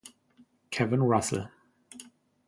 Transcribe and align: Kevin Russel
Kevin 0.71 1.03
Russel 1.05 1.45